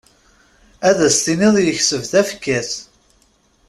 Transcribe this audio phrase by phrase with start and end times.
[0.89, 2.71] Ad as-tiniḍ yekseb tafekka-s.